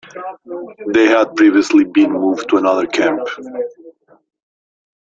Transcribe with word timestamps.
They 0.93 1.09
had 1.09 1.35
previously 1.35 1.83
been 1.83 2.11
moved 2.11 2.49
to 2.49 2.57
another 2.57 2.87
camp. 2.87 3.19